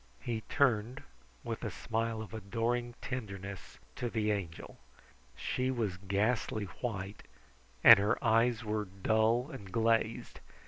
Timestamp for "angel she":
4.31-5.69